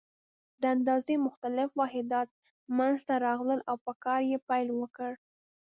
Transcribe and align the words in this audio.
د 0.61 0.63
اندازې 0.75 1.15
مختلف 1.25 1.69
واحدات 1.81 2.27
منځته 2.77 3.13
راغلل 3.27 3.59
او 3.69 3.75
په 3.85 3.93
کار 4.03 4.21
یې 4.31 4.37
پیل 4.47 4.67
وکړ. 4.75 5.11